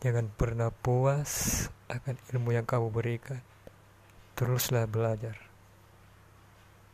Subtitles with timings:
[0.00, 3.44] Jangan pernah puas akan ilmu yang kamu berikan.
[4.32, 5.49] Teruslah belajar.